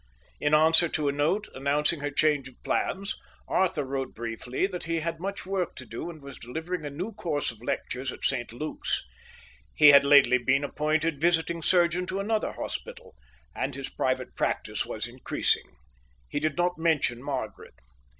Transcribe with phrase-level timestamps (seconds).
[0.39, 3.17] In answer to a note announcing her change of plans,
[3.47, 7.11] Arthur wrote briefly that he had much work to do and was delivering a new
[7.11, 8.51] course of lectures at St.
[8.51, 9.03] Luke's;
[9.75, 13.13] he had lately been appointed visiting surgeon to another hospital,
[13.55, 15.67] and his private practice was increasing.
[16.27, 17.75] He did not mention Margaret.